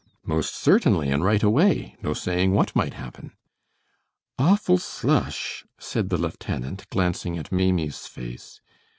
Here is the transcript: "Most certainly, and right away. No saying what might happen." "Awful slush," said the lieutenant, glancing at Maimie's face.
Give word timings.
"Most 0.25 0.55
certainly, 0.55 1.11
and 1.11 1.23
right 1.23 1.43
away. 1.43 1.95
No 2.01 2.15
saying 2.15 2.53
what 2.53 2.75
might 2.75 2.95
happen." 2.95 3.33
"Awful 4.39 4.79
slush," 4.79 5.63
said 5.77 6.09
the 6.09 6.17
lieutenant, 6.17 6.89
glancing 6.89 7.37
at 7.37 7.51
Maimie's 7.51 8.07
face. 8.07 8.61